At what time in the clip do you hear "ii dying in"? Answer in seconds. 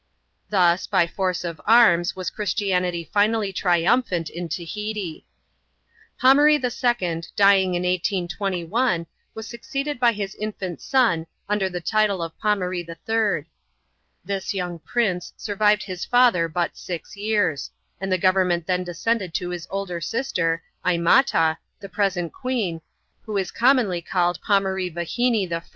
6.55-7.83